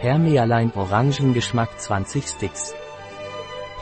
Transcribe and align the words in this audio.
Permealein 0.00 0.72
Orangengeschmack 0.74 1.78
20 1.78 2.24
Sticks. 2.26 2.74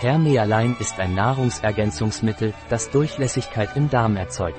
Permealein 0.01 0.75
ist 0.81 0.99
ein 0.99 1.15
Nahrungsergänzungsmittel, 1.15 2.55
das 2.69 2.91
Durchlässigkeit 2.91 3.77
im 3.77 3.89
Darm 3.89 4.17
erzeugt. 4.17 4.59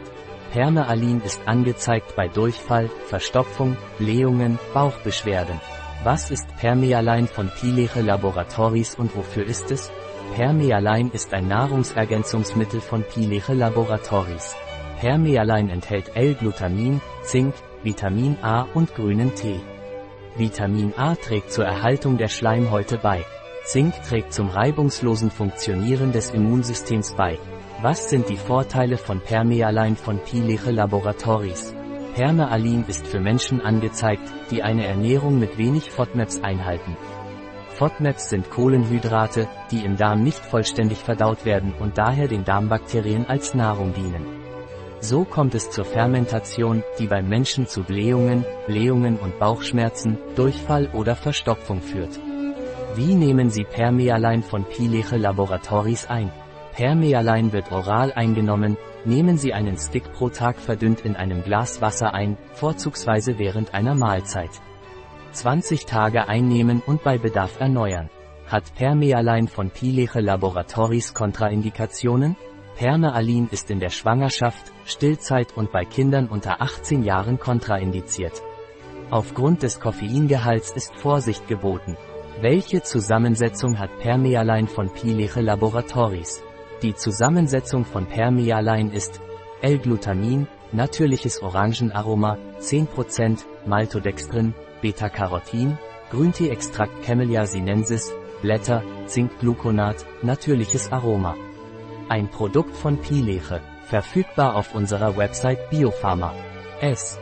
Permealin 0.54 1.20
ist 1.20 1.42
angezeigt 1.46 2.16
bei 2.16 2.30
Durchfall, 2.30 2.90
Verstopfung, 3.08 3.76
Blähungen, 3.98 4.58
Bauchbeschwerden. 4.74 5.60
Was 6.06 6.32
ist 6.32 6.48
Permealein 6.60 7.28
von 7.28 7.52
Pileche 7.60 8.00
Laboratories 8.00 8.96
und 8.96 9.14
wofür 9.18 9.46
ist 9.46 9.70
es? 9.70 9.92
Permealein 10.36 11.12
ist 11.12 11.34
ein 11.34 11.50
Nahrungsergänzungsmittel 11.50 12.80
von 12.80 13.04
Pileche 13.04 13.54
Laboratories. 13.54 14.56
Permealein 15.02 15.70
enthält 15.70 16.16
L-Glutamin, 16.16 17.02
Zink, 17.24 17.54
Vitamin 17.84 18.38
A 18.42 18.66
und 18.74 18.96
grünen 18.96 19.36
Tee. 19.36 19.60
Vitamin 20.36 20.94
A 20.96 21.16
trägt 21.16 21.52
zur 21.52 21.66
Erhaltung 21.66 22.18
der 22.18 22.28
Schleimhäute 22.28 22.98
bei. 22.98 23.26
Zink 23.66 23.94
trägt 24.04 24.34
zum 24.34 24.50
reibungslosen 24.50 25.32
Funktionieren 25.32 26.12
des 26.12 26.32
Immunsystems 26.32 27.16
bei. 27.16 27.38
Was 27.82 28.10
sind 28.10 28.30
die 28.30 28.38
Vorteile 28.38 28.98
von 28.98 29.20
Permealein 29.20 29.96
von 29.96 30.20
Pileche 30.20 30.72
Laboratories? 30.72 31.76
Permealin 32.16 32.86
ist 32.88 33.08
für 33.08 33.20
Menschen 33.20 33.62
angezeigt, 33.62 34.24
die 34.52 34.64
eine 34.64 34.86
Ernährung 34.86 35.40
mit 35.40 35.58
wenig 35.58 35.90
FODMAPs 35.92 36.42
einhalten. 36.42 36.98
FODMAPs 37.70 38.30
sind 38.30 38.50
Kohlenhydrate, 38.50 39.48
die 39.72 39.86
im 39.86 39.96
Darm 39.96 40.24
nicht 40.24 40.40
vollständig 40.40 41.00
verdaut 41.00 41.46
werden 41.46 41.74
und 41.80 41.98
daher 41.98 42.28
den 42.28 42.44
Darmbakterien 42.44 43.26
als 43.26 43.54
Nahrung 43.54 43.94
dienen. 43.94 44.49
So 45.02 45.24
kommt 45.24 45.56
es 45.56 45.70
zur 45.70 45.86
Fermentation, 45.86 46.84
die 47.00 47.08
beim 47.08 47.30
Menschen 47.30 47.68
zu 47.68 47.84
Blähungen, 47.84 48.44
Blähungen 48.68 49.18
und 49.18 49.40
Bauchschmerzen, 49.40 50.18
Durchfall 50.36 50.90
oder 50.94 51.16
Verstopfung 51.16 51.82
führt. 51.82 52.20
Wie 52.96 53.16
nehmen 53.16 53.50
Sie 53.50 53.64
Permealein 53.64 54.44
von 54.44 54.66
Pileche 54.66 55.16
Laboratories 55.16 56.08
ein? 56.08 56.32
Permealein 56.74 57.54
wird 57.54 57.72
oral 57.72 58.12
eingenommen, 58.12 58.78
nehmen 59.06 59.38
Sie 59.38 59.54
einen 59.54 59.78
Stick 59.78 60.12
pro 60.12 60.30
Tag 60.30 60.60
verdünnt 60.60 61.02
in 61.02 61.16
einem 61.16 61.44
Glas 61.44 61.82
Wasser 61.82 62.14
ein, 62.14 62.38
vorzugsweise 62.54 63.40
während 63.40 63.74
einer 63.74 63.96
Mahlzeit. 63.96 64.52
20 65.32 65.86
Tage 65.86 66.28
einnehmen 66.28 66.82
und 66.86 67.04
bei 67.04 67.18
Bedarf 67.18 67.62
erneuern. 67.62 68.10
Hat 68.48 68.74
Permealein 68.76 69.48
von 69.48 69.70
Pileche 69.70 70.20
Laboratories 70.20 71.14
Kontraindikationen? 71.14 72.36
Permealin 72.80 73.50
ist 73.52 73.70
in 73.72 73.82
der 73.82 73.90
Schwangerschaft, 73.90 74.72
Stillzeit 74.86 75.52
und 75.58 75.70
bei 75.70 75.84
Kindern 75.84 76.30
unter 76.30 76.62
18 76.62 77.04
Jahren 77.04 77.38
kontraindiziert. 77.38 78.42
Aufgrund 79.10 79.64
des 79.64 79.82
Koffeingehalts 79.82 80.72
ist 80.72 80.96
Vorsicht 80.96 81.46
geboten. 81.50 81.98
Welche 82.40 82.82
Zusammensetzung 82.82 83.78
hat 83.80 84.00
Permealein 84.00 84.70
von 84.70 84.94
Pileche 84.94 85.42
Laboratories? 85.42 86.42
Die 86.82 86.96
Zusammensetzung 86.96 87.84
von 87.84 88.06
Permealein 88.06 88.92
ist 88.92 89.20
L-Glutamin, 89.62 90.48
natürliches 90.72 91.44
Orangenaroma, 91.44 92.38
10%, 92.62 93.44
Maltodextrin, 93.66 94.54
Beta-Carotin, 94.82 95.78
Grüntee-Extrakt 96.12 97.04
Camellia 97.04 97.46
sinensis, 97.46 98.10
Blätter, 98.42 98.84
Zinkgluconat, 99.06 100.06
natürliches 100.24 100.94
Aroma. 100.94 101.36
Ein 102.10 102.28
Produkt 102.28 102.76
von 102.76 102.98
Pileche, 102.98 103.62
verfügbar 103.86 104.56
auf 104.56 104.74
unserer 104.74 105.16
Website 105.16 105.70
Biopharma. 105.70 106.34
S. 106.82 107.20